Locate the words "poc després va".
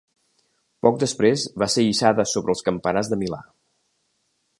0.85-1.67